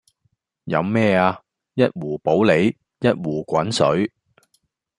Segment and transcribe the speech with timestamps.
[0.65, 1.43] 飲咩呀？
[1.75, 4.11] 一壺普洱，一壺滾水